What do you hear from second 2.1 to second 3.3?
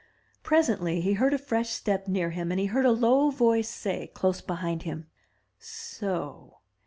him, and he heard a low